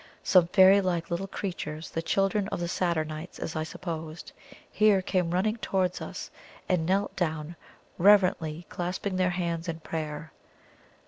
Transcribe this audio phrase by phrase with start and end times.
[0.23, 4.31] Some fairy like little creatures, the children of the Saturnites, as I supposed,
[4.71, 6.31] here came running towards us
[6.67, 7.55] and knelt down,
[7.99, 10.31] reverently clasping their hands in prayer.